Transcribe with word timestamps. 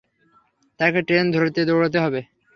তাকে 0.79 0.99
ট্রেন 1.01 1.25
ধরতে 1.31 1.61
দৌড়াতে 1.65 1.97
হবে। 1.99 2.21